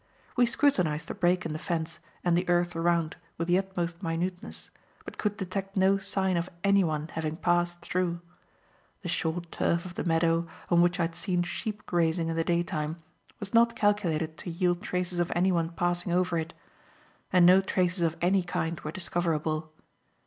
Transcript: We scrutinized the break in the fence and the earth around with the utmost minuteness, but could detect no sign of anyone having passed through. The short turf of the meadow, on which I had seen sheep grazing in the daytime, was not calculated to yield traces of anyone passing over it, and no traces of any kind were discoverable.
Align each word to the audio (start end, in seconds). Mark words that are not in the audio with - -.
We 0.35 0.47
scrutinized 0.47 1.09
the 1.09 1.13
break 1.13 1.45
in 1.45 1.53
the 1.53 1.59
fence 1.59 1.99
and 2.23 2.35
the 2.35 2.49
earth 2.49 2.75
around 2.75 3.17
with 3.37 3.47
the 3.47 3.59
utmost 3.59 4.01
minuteness, 4.01 4.71
but 5.05 5.19
could 5.19 5.37
detect 5.37 5.77
no 5.77 5.97
sign 5.99 6.37
of 6.37 6.49
anyone 6.63 7.09
having 7.13 7.35
passed 7.37 7.81
through. 7.81 8.19
The 9.03 9.09
short 9.09 9.51
turf 9.51 9.85
of 9.85 9.93
the 9.93 10.03
meadow, 10.03 10.47
on 10.71 10.81
which 10.81 10.99
I 10.99 11.03
had 11.03 11.13
seen 11.13 11.43
sheep 11.43 11.85
grazing 11.85 12.29
in 12.29 12.35
the 12.35 12.43
daytime, 12.43 12.99
was 13.39 13.53
not 13.53 13.75
calculated 13.75 14.37
to 14.37 14.49
yield 14.49 14.81
traces 14.81 15.19
of 15.19 15.31
anyone 15.35 15.69
passing 15.69 16.11
over 16.11 16.35
it, 16.39 16.55
and 17.31 17.45
no 17.45 17.61
traces 17.61 18.01
of 18.01 18.17
any 18.23 18.41
kind 18.41 18.79
were 18.79 18.91
discoverable. 18.91 19.71